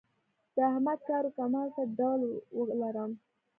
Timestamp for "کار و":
1.09-1.29